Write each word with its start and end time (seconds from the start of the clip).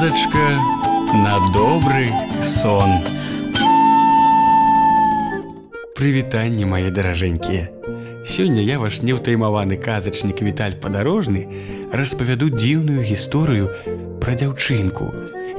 казачка 0.00 0.56
на 1.12 1.36
добры 1.52 2.08
сон. 2.40 2.88
Прывітанне 5.92 6.64
мае 6.64 6.88
даражэнькія. 6.88 7.68
Сёння 8.24 8.64
я 8.64 8.78
ваш 8.80 9.04
неўтаймаваны 9.04 9.76
казачнік 9.76 10.40
Віталь 10.40 10.80
падарожны 10.80 11.44
распавяду 11.92 12.48
дзіўную 12.48 13.04
гісторыю 13.04 13.68
пра 14.24 14.40
дзяўчынку, 14.40 15.04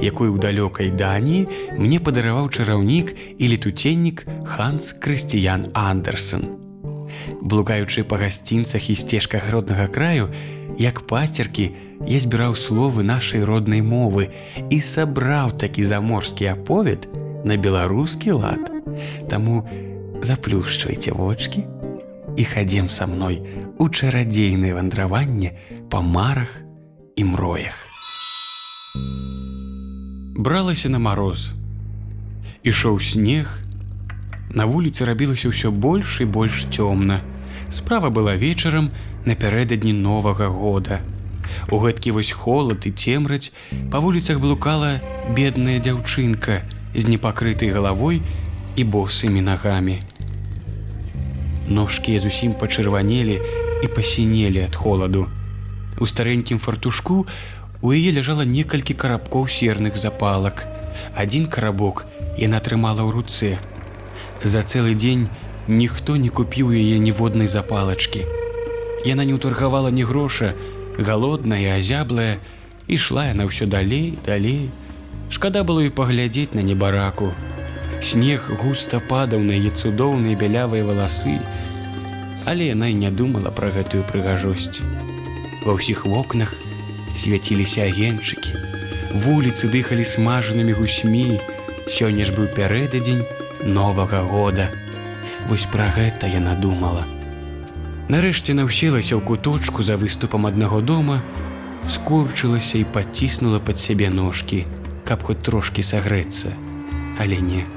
якую 0.02 0.34
ў 0.34 0.38
далёкай 0.42 0.90
дані 0.90 1.46
мне 1.78 2.02
падараваў 2.02 2.50
чараўнік 2.50 3.14
і 3.38 3.44
летуценнік 3.46 4.26
Ханс 4.42 4.90
Крысціян 4.98 5.70
Андерсон. 5.70 6.50
Блукаючы 7.38 8.02
па 8.02 8.18
гасцінцах 8.18 8.90
і 8.90 8.98
сцежках 8.98 9.46
роднага 9.54 9.86
краю, 9.86 10.34
як 10.82 11.06
пацеркі, 11.06 11.70
я 12.10 12.18
збіраў 12.18 12.58
словы 12.58 13.06
нашай 13.06 13.46
роднай 13.46 13.82
мовы 13.86 14.34
і 14.66 14.80
сабраў 14.82 15.54
такі 15.54 15.86
заморскі 15.86 16.50
аповед 16.58 17.06
на 17.46 17.54
беларускі 17.54 18.34
лад. 18.42 18.66
Таму 19.30 19.62
заплюшчвайце 20.22 21.14
вочки 21.14 21.62
і 22.36 22.44
хадзем 22.44 22.90
са 22.90 23.06
мной 23.06 23.38
у 23.78 23.86
чарадзейнае 23.88 24.74
вандраванне 24.74 25.54
па 25.86 26.02
марах 26.02 26.50
і 27.14 27.24
мроях. 27.30 27.78
Бралася 30.34 30.90
на 30.90 30.98
мароз. 30.98 31.54
Ішоў 32.62 32.98
снег, 32.98 33.62
На 34.52 34.66
вуліцы 34.68 35.08
рабілася 35.08 35.48
ўсё 35.48 35.72
больш 35.72 36.20
і 36.20 36.28
больш 36.28 36.68
цёмна. 36.68 37.24
Справа 37.72 38.10
была 38.10 38.34
вечарам 38.36 38.90
напярэдадні 39.24 39.94
новага 39.96 40.48
года. 40.52 41.00
У 41.72 41.80
гэткі 41.80 42.12
вось 42.12 42.32
холад 42.36 42.84
і 42.84 42.92
цемраць 42.92 43.48
па 43.88 44.00
вуліцах 44.04 44.40
блукала 44.44 45.00
бедная 45.32 45.78
дзяўчынка 45.80 46.60
з 46.92 47.08
непакрытай 47.08 47.72
галавой 47.72 48.20
і 48.76 48.84
босымі 48.84 49.40
нагамі. 49.40 49.96
Ножкі 51.72 52.18
зусім 52.20 52.52
пачырванелі 52.60 53.40
і 53.40 53.88
пасінелі 53.88 54.68
ад 54.68 54.76
холаду. 54.76 55.26
У 55.96 56.04
старэнькім 56.04 56.60
фартушку 56.60 57.24
у 57.80 57.96
яе 57.96 58.12
ляжала 58.12 58.44
некалькі 58.44 58.92
карабкоў 58.92 59.48
серных 59.48 59.96
запалак. 59.96 60.68
Адзін 61.16 61.48
карабок 61.48 62.04
яна 62.36 62.60
трымала 62.60 63.00
ў 63.00 63.16
руцэ, 63.16 63.56
За 64.42 64.62
цэлы 64.66 64.94
дзень 64.98 65.28
ніхто 65.68 66.16
не 66.16 66.28
купіў 66.28 66.72
яе 66.72 66.98
ніводнай 66.98 67.46
запалачкі. 67.46 68.26
Яна 69.06 69.24
не 69.24 69.34
ўтаргавала 69.34 69.90
ні 69.90 70.02
гроша, 70.02 70.54
галодная, 70.98 71.78
азяблая, 71.78 72.38
ішла 72.86 73.30
яна 73.30 73.46
ўсё 73.46 73.66
далей, 73.66 74.18
далей. 74.26 74.70
Шкада 75.30 75.64
было 75.64 75.86
і 75.86 75.94
паглядзець 75.94 76.54
на 76.54 76.62
небараку. 76.62 77.32
Снег 78.02 78.50
густа 78.62 78.98
падаў 78.98 79.40
на 79.46 79.54
яе 79.54 79.70
цудоўныя 79.70 80.36
бялявыя 80.36 80.84
валасы, 80.84 81.38
Але 82.44 82.74
яна 82.74 82.90
і 82.90 82.98
не 82.98 83.10
думала 83.10 83.54
пра 83.54 83.70
гэтую 83.70 84.02
прыгажосць. 84.02 84.82
Ва 85.62 85.78
ўсіх 85.78 86.06
вокнах 86.10 86.50
свяціліся 87.14 87.86
агенчыкі. 87.86 88.50
Вуліцы 89.14 89.70
дыхалі 89.70 90.02
смажанымі 90.02 90.74
гусьмі, 90.74 91.38
Сёння 91.86 92.24
ж 92.24 92.32
быў 92.34 92.46
пярэдадзень, 92.54 93.26
новага 93.66 94.22
года. 94.22 94.70
Вось 95.52 95.66
пра 95.68 95.90
гэта 95.92 96.24
яна 96.32 96.54
думала. 96.56 97.02
Нарэшце 98.08 98.54
наўселася 98.56 99.18
ў 99.18 99.20
куточку 99.20 99.84
за 99.84 99.98
выступам 100.00 100.48
аднаго 100.48 100.80
дома, 100.80 101.18
скурчылася 101.84 102.80
і 102.80 102.88
паціснула 102.94 103.60
пад 103.60 103.76
сябе 103.76 104.08
ножкі, 104.08 104.62
каб 105.04 105.20
хоць 105.28 105.44
трошкі 105.44 105.84
сагрэцца. 105.84 106.56
Але 107.20 107.44
не. 107.44 107.68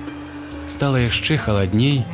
Стала 0.72 1.04
яшчэ 1.04 1.36
халадней, 1.36 2.08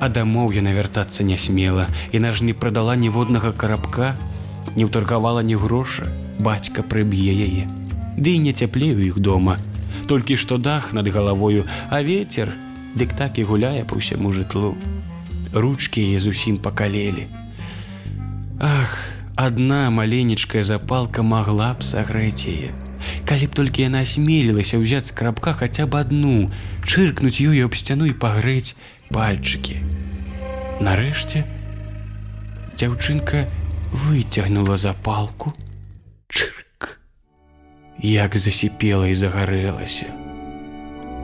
а 0.00 0.08
дамоў 0.08 0.56
яна 0.56 0.72
вяртацца 0.72 1.28
не 1.28 1.36
смела, 1.36 1.92
і 2.16 2.24
наж 2.24 2.40
не 2.40 2.56
прадала 2.56 2.96
ніводнага 2.96 3.52
карабка, 3.52 4.16
не 4.80 4.88
ўтаргавала 4.88 5.44
ні 5.44 5.60
гроша, 5.60 6.08
бацька 6.40 6.80
прыб'е 6.80 7.36
яе. 7.36 7.68
Ды 8.16 8.40
і 8.40 8.48
не 8.48 8.56
цяплею 8.56 9.04
іх 9.04 9.20
дома, 9.20 9.60
толькі 10.08 10.40
што 10.40 10.56
дах 10.56 10.96
над 10.96 11.12
галавою, 11.12 11.68
а 11.92 12.00
ветер, 12.00 12.48
дык 12.96 13.12
так 13.12 13.38
і 13.38 13.44
гуляе 13.44 13.84
па 13.84 14.00
ўсяму 14.00 14.32
жытлу. 14.32 14.72
Ручкі 15.52 16.00
яе 16.00 16.18
зусім 16.20 16.56
пакалелі. 16.56 17.28
Ах, 18.58 18.96
адна 19.36 19.92
маленечкая 19.92 20.64
запалка 20.64 21.20
магла 21.20 21.76
б 21.76 21.84
сагрэць 21.84 22.48
яе. 22.48 22.72
Калі 23.28 23.46
б 23.46 23.52
толькі 23.52 23.84
яна 23.84 24.00
асмелілася 24.00 24.80
ўзяць 24.80 25.12
з 25.12 25.16
крабка 25.16 25.52
хаця 25.52 25.84
б 25.84 26.00
адну, 26.00 26.48
чыркнуць 26.88 27.36
ёю 27.44 27.68
аб 27.68 27.76
сцяну 27.76 28.08
і 28.08 28.16
пагрэць 28.16 28.74
пальчыкі. 29.12 29.84
Нарэшце 30.80 31.44
дзяўчынка 32.80 33.44
выцягнула 33.92 34.80
запалку, 34.80 35.52
чырк, 36.28 36.96
як 38.00 38.36
засіпела 38.36 39.12
і 39.12 39.16
загарэлася 39.16 40.25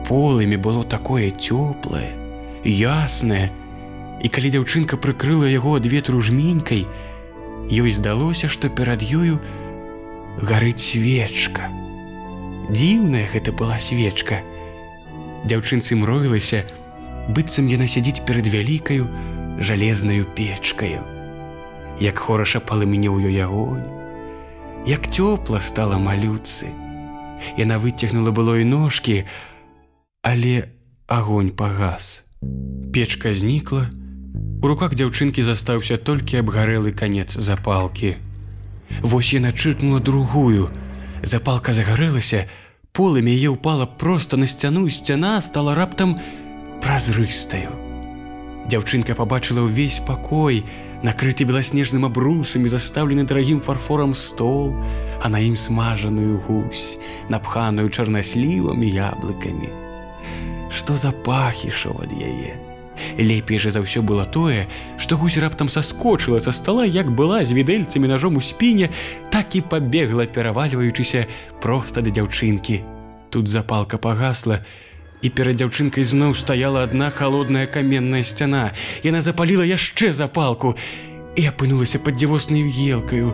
полымі 0.07 0.57
было 0.57 0.83
такое 0.83 1.31
цёплае, 1.31 2.13
яснае. 2.63 3.51
І 4.23 4.29
калі 4.31 4.49
дзяўчынка 4.55 4.97
прыкрыла 4.97 5.49
яго 5.51 5.75
ад 5.79 5.85
ветру 5.85 6.21
жменькай, 6.21 6.87
ёй 7.67 7.91
здалося, 7.91 8.47
што 8.47 8.69
перад 8.69 9.03
ёю 9.03 9.39
гарыць 10.39 10.83
свечка. 10.83 11.67
Дзіўная 12.71 13.27
гэта 13.27 13.51
была 13.51 13.79
свечка. 13.79 14.39
Дзяўчынцы 15.43 15.95
мроілася, 15.99 16.63
быццам 17.27 17.67
яна 17.67 17.87
сядзіць 17.87 18.23
перад 18.23 18.47
вялікаю 18.47 19.09
жалезнаю 19.59 20.25
печкаю. 20.35 21.03
Як 21.99 22.17
хораша 22.17 22.63
палымінеў 22.63 23.19
ёй 23.19 23.37
агонь, 23.43 23.83
Як 24.85 25.07
цёпла 25.07 25.59
стала 25.63 25.95
малюцы. 25.95 26.67
Яна 27.55 27.79
выцягнула 27.79 28.35
было 28.35 28.59
і 28.59 28.67
ножкі, 28.67 29.23
Але 30.23 30.69
агонь 31.07 31.51
пагас. 31.51 32.23
Печка 32.93 33.33
знікла. 33.33 33.89
У 34.63 34.67
руках 34.71 34.95
дзяўчынкі 34.95 35.43
застаўся 35.43 35.97
толькі 35.99 36.39
абгарэлы 36.39 36.95
канец 36.95 37.35
запалкі. 37.35 38.15
Вось 39.03 39.33
яна 39.35 39.51
чыркнула 39.51 39.99
другую. 39.99 40.71
Запалка 41.27 41.75
загарэлася, 41.75 42.47
полымя 42.95 43.35
яе 43.35 43.51
ўпала 43.51 43.83
проста 43.83 44.39
на 44.39 44.47
сцяну, 44.47 44.87
сцяна 44.87 45.43
стала 45.43 45.75
раптам 45.75 46.15
празрыстаю. 46.79 47.75
Дзяўчынка 48.71 49.19
пабачыла 49.19 49.67
ўвесь 49.67 49.99
пакой, 50.07 50.63
накрыты 51.03 51.43
беласнежным 51.43 52.07
абрусамі, 52.07 52.71
застаўлены 52.71 53.27
дарагім 53.27 53.59
фарфорам 53.59 54.15
стол, 54.15 54.71
а 55.19 55.27
на 55.27 55.43
ім 55.43 55.59
смажаную 55.59 56.39
гусь, 56.47 56.95
напханую 57.27 57.91
чарнаслівымі 57.91 58.87
яблыкамі 58.87 59.91
што 60.73 60.97
за 60.97 61.11
пах 61.11 61.65
ішоў 61.65 62.03
ад 62.03 62.11
яе. 62.11 62.57
Лепей 63.17 63.57
жа 63.57 63.73
за 63.73 63.81
ўсё 63.81 64.01
было 64.05 64.25
тое, 64.25 64.67
што 64.97 65.17
гусь 65.17 65.37
раптам 65.41 65.69
саскочыла 65.69 66.39
са 66.39 66.51
стола, 66.51 66.85
як 66.85 67.09
была 67.09 67.43
з 67.43 67.53
відэльцамі 67.53 68.07
ножом 68.07 68.37
у 68.37 68.41
спіне, 68.41 68.89
так 69.29 69.55
і 69.55 69.61
пабегла, 69.61 70.25
перавальваючыся 70.25 71.25
проста 71.61 72.01
да 72.01 72.13
дзяўчынкі. 72.13 72.81
Тут 73.29 73.47
запалка 73.47 73.97
пагасла, 73.97 74.61
і 75.23 75.29
перад 75.29 75.57
дзяўчынкай 75.57 76.03
зноў 76.03 76.35
стаяла 76.35 76.83
адна 76.83 77.09
холодная 77.09 77.65
каменная 77.65 78.23
сцяна. 78.23 78.73
Яна 79.01 79.21
запаліла 79.21 79.65
яшчэ 79.65 80.11
запалку 80.11 80.75
і 81.39 81.47
апынулася 81.49 81.97
пад 81.97 82.19
дзівоснаю 82.19 82.69
елкаю, 82.69 83.33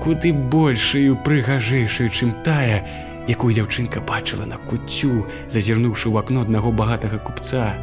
куды 0.00 0.32
большую 0.32 1.18
прыгажэйшую, 1.20 2.08
чым 2.08 2.32
тая, 2.46 2.86
якую 3.26 3.52
дзяўчынка 3.54 4.00
бачыла 4.00 4.46
на 4.46 4.56
куцю, 4.56 5.26
зазірнуўшы 5.50 6.08
ў 6.10 6.18
акно 6.22 6.46
аднаго 6.46 6.70
багатага 6.70 7.18
купца. 7.18 7.74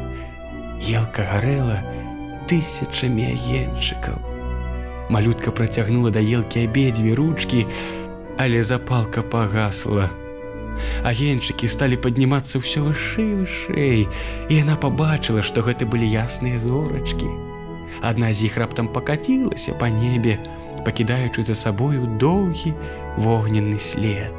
Елка 0.80 1.24
гарэла 1.28 1.80
тысячамі 2.48 3.28
агенчыкаў. 3.32 4.18
Малютка 5.12 5.52
працягнула 5.52 6.10
да 6.10 6.20
елкі 6.20 6.64
абедзве 6.64 7.14
ручкі, 7.14 7.66
але 8.36 8.62
запалка 8.62 9.22
пагасла. 9.22 10.10
Агенчыкі 11.06 11.68
сталі 11.70 12.00
паднімацца 12.02 12.58
ўсё 12.58 12.88
вышэй 12.88 13.44
вышэй, 13.44 14.08
і 14.50 14.52
яна 14.52 14.74
пабачыла, 14.80 15.44
што 15.44 15.62
гэта 15.62 15.86
былі 15.86 16.08
ясныя 16.08 16.58
зорачкі. 16.58 17.28
Адна 18.02 18.32
з 18.32 18.50
іх 18.50 18.58
раптам 18.58 18.88
пакацілася 18.90 19.76
па 19.78 19.88
небе, 19.88 20.40
пакідаючы 20.84 21.46
за 21.46 21.54
сабою 21.54 22.10
доўгі 22.18 22.74
вогненны 23.16 23.78
след. 23.78 24.34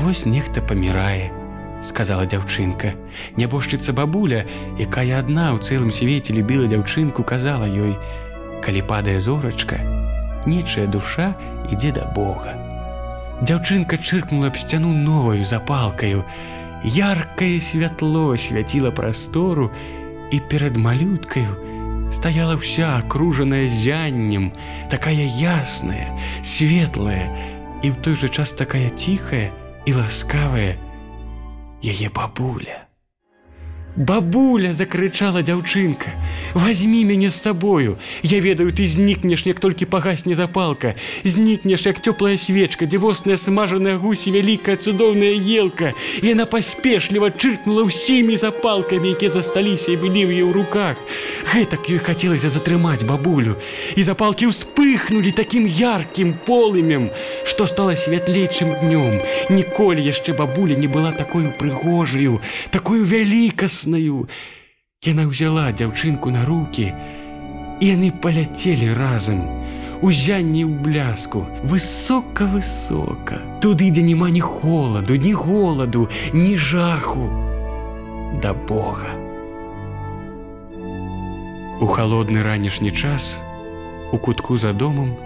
Вось 0.00 0.24
нехта 0.24 0.62
памірае, 0.64 1.28
сказала 1.84 2.24
дзяўчынка. 2.24 2.94
Нябожчыца 3.36 3.92
бабуля, 3.92 4.46
якая 4.80 5.20
адна 5.20 5.52
ў 5.52 5.60
цэлым 5.60 5.92
свеце 5.92 6.32
любіла 6.32 6.72
дзяўчынку, 6.72 7.20
казала 7.20 7.68
ёй: 7.68 7.92
«Калі 8.64 8.80
падае 8.88 9.20
зорачка, 9.20 9.76
нечая 10.48 10.86
душа 10.88 11.36
ідзе 11.68 11.92
да 11.92 12.08
Бога. 12.16 12.56
Дзяўчынка 13.44 14.00
чыркнула 14.00 14.48
аб 14.48 14.56
сцяну 14.56 14.96
новаю 14.96 15.44
запалкаю. 15.44 16.24
Яркае 16.80 17.60
святло 17.60 18.40
свяціла 18.40 18.96
прастору, 18.96 19.68
і 20.32 20.40
перад 20.48 20.80
малюткаю 20.80 21.60
стаяла 22.08 22.56
вся 22.56 22.96
акружаная 22.96 23.68
зяннем, 23.68 24.52
такая 24.88 25.28
ясная, 25.28 26.16
светлая 26.40 27.28
і 27.84 27.92
ў 27.92 27.96
той 28.00 28.16
жа 28.16 28.32
час 28.32 28.56
такая 28.56 28.88
ціхая 28.88 29.52
і 29.86 29.92
ласкавая 29.96 30.76
яе 31.80 32.08
бабуля. 32.12 32.89
Бабуля 33.96 34.72
закрычала 34.72 35.42
дзяўчынка. 35.42 36.14
Возьми 36.54 37.04
мяне 37.04 37.28
з 37.28 37.34
сабою. 37.34 37.98
Я 38.22 38.38
ведаю, 38.38 38.70
ты 38.70 38.86
знікнеш, 38.86 39.42
як 39.46 39.58
толькі 39.58 39.90
пагасне 39.90 40.34
запалка. 40.34 40.94
Знікнеш, 41.24 41.86
як 41.86 41.98
цёплая 41.98 42.38
свечка, 42.38 42.86
дзівосная 42.86 43.36
смажаная 43.36 43.98
гусі, 43.98 44.30
вялікая 44.30 44.76
цудоўная 44.76 45.34
елка. 45.34 45.90
Яна 46.22 46.46
паспешліва 46.46 47.34
чыркнула 47.34 47.90
ўсімі 47.90 48.38
запалкамі, 48.38 49.10
якія 49.10 49.30
засталіся 49.30 49.90
і 49.90 49.98
былі 49.98 50.22
ў 50.22 50.38
яе 50.38 50.44
ў 50.46 50.54
руках. 50.54 50.94
Гэтак 51.50 51.90
ёй 51.90 51.98
хацелася 51.98 52.46
затрымаць 52.46 53.02
бабулю. 53.02 53.58
І 53.98 54.06
запалкі 54.06 54.54
ўспыхнулі 54.54 55.34
такім 55.34 55.66
яркім 55.66 56.38
полымем, 56.46 57.10
што 57.42 57.66
стала 57.66 57.98
святлей, 57.98 58.46
чым 58.46 58.70
днём. 58.86 59.18
Ніколі 59.50 59.98
яшчэ 59.98 60.38
бабуля 60.38 60.78
не 60.78 60.86
была 60.86 61.10
такой 61.10 61.50
прыгожаю, 61.58 62.38
такую 62.70 63.02
вялікасную 63.02 63.79
радасную. 63.80 64.28
Яна 65.02 65.24
ўзяла 65.24 65.72
дзяўчынку 65.72 66.30
на 66.30 66.44
руки, 66.44 66.92
і 67.80 67.84
яны 67.88 68.12
паляцелі 68.12 68.92
разам. 68.92 69.40
Узянні 70.02 70.64
ў 70.64 70.80
бляску, 70.80 71.44
высока-высока. 71.64 73.40
Туды, 73.60 73.90
дзе 73.92 74.02
няма 74.02 74.30
ні 74.30 74.40
холаду, 74.40 75.16
ні 75.16 75.32
голаду, 75.32 76.08
ні 76.32 76.56
жаху. 76.56 77.28
Да 78.42 78.52
Бога. 78.54 79.12
У 81.80 81.86
халодны 81.88 82.42
ранішні 82.42 82.92
час 82.92 83.40
у 84.12 84.18
кутку 84.18 84.56
за 84.58 84.72
домам 84.72 85.16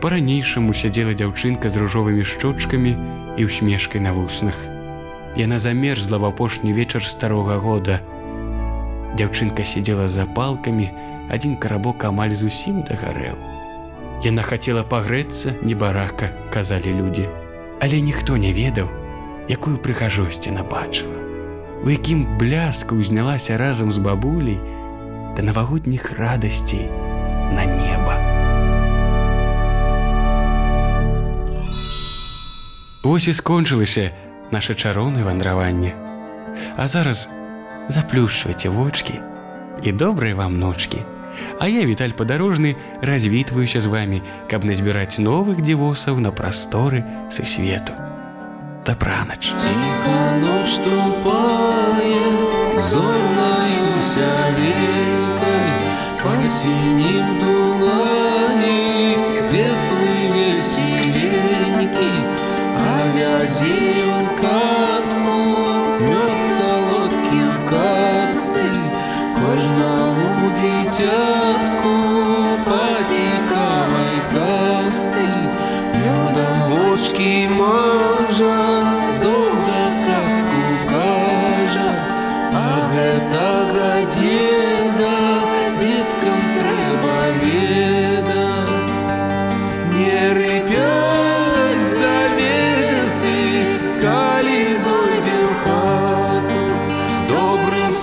па-ранейшаму 0.00 0.76
сядзела 0.76 1.16
дзяўчынка 1.16 1.68
з 1.68 1.76
ружовымі 1.80 2.24
шчочкамі 2.24 2.96
і 3.36 3.44
усмешкай 3.44 4.00
на 4.00 4.12
вуснах. 4.12 4.79
Яна 5.36 5.58
замерзла 5.58 6.18
в 6.18 6.24
апошні 6.24 6.72
вечар 6.72 7.04
старога 7.04 7.56
года. 7.58 8.00
Дзяўчынка 9.14 9.64
сидзела 9.64 10.08
за 10.08 10.26
палкамі, 10.26 10.90
адзін 11.30 11.56
карабок 11.56 12.04
амаль 12.04 12.34
зусім 12.34 12.82
дагарэў. 12.82 13.38
Яна 14.26 14.42
хацела 14.42 14.82
пагрэцца 14.82 15.54
небарака, 15.62 16.34
казалі 16.52 16.92
людзі. 16.92 17.28
Але 17.80 18.00
ніхто 18.00 18.36
не 18.36 18.52
ведаў, 18.52 18.90
якую 19.48 19.78
прыхажосць 19.78 20.46
яна 20.50 20.66
бачыла. 20.66 21.16
У 21.80 21.88
якім 21.88 22.26
бляску 22.36 22.98
ўзнялася 23.00 23.56
разам 23.56 23.92
з 23.92 23.98
бабуляй 24.02 24.58
да 25.36 25.42
навагодніх 25.46 26.18
радасцей 26.18 26.90
на 27.54 27.64
неба. 27.64 28.18
Вось 33.02 33.28
і 33.28 33.32
скончылася, 33.32 34.12
наше 34.51 34.75
чароўнае 34.75 35.23
вандраванне. 35.23 35.93
А 36.77 36.87
зараз 36.87 37.29
заплюшвайце 37.87 38.69
вочки 38.69 39.19
і 39.83 39.91
добрыя 39.91 40.35
вам 40.35 40.59
ночки. 40.59 40.97
А 41.59 41.67
я 41.67 41.85
віталь 41.85 42.15
падарожны 42.15 42.75
развітваюся 43.01 43.79
з 43.79 43.85
вами, 43.85 44.21
каб 44.47 44.63
назбіраць 44.63 45.19
новых 45.19 45.61
дзівосаў 45.61 46.19
на 46.19 46.31
прасторы 46.31 47.03
са 47.29 47.43
свету. 47.45 47.93
Да 48.85 48.95
пранач 48.95 49.53
зорнаюся 52.89 54.29
векай 54.57 55.71
па 56.21 56.33
сінім 56.55 57.27
дунані 57.41 58.83
теплы 59.51 60.17
веселенькі 60.35 62.11
а 62.77 62.91